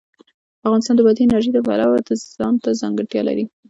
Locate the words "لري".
3.29-3.45